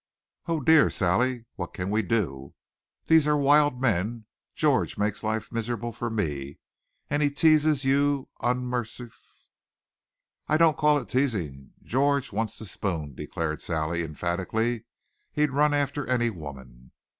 "Oh, 0.47 0.59
dear. 0.59 0.89
Sally, 0.89 1.45
what 1.57 1.75
can 1.75 1.91
we 1.91 2.01
do? 2.01 2.55
These 3.05 3.27
are 3.27 3.37
wild 3.37 3.79
men. 3.79 4.25
George 4.55 4.97
makes 4.97 5.23
life 5.23 5.51
miserable 5.51 5.91
for 5.91 6.09
me. 6.09 6.57
And 7.11 7.21
he 7.21 7.29
teases 7.29 7.85
you 7.85 8.27
unmer..." 8.41 8.83
"I 10.47 10.57
don't 10.57 10.75
call 10.77 10.97
it 10.97 11.07
teasing. 11.09 11.73
George 11.83 12.31
wants 12.31 12.57
to 12.57 12.65
spoon," 12.65 13.13
declared 13.13 13.61
Sally 13.61 14.01
emphatically. 14.01 14.85
"He'd 15.33 15.51
run 15.51 15.71
after 15.71 16.07
any 16.07 16.31
woman." 16.31 16.93